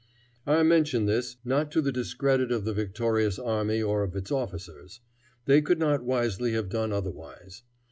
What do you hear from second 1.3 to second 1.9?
not to